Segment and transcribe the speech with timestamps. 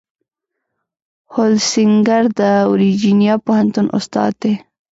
[1.33, 4.53] هولسینګر د ورجینیا پوهنتون استاد دی.